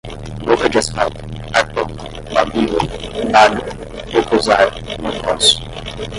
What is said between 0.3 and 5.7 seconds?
boca de asfalto, arpão, babila, baga, mocosar, mocós